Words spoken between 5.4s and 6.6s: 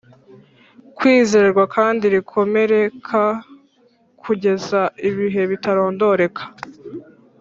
bitarondoreka